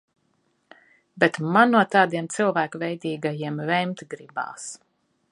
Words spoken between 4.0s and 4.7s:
gribās.